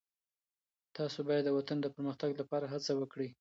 تاسو 0.97 1.17
باید 1.27 1.43
د 1.45 1.49
وطن 1.57 1.77
د 1.81 1.87
پرمختګ 1.95 2.31
لپاره 2.39 2.65
هڅه 2.73 2.91
وکړئ. 2.95 3.27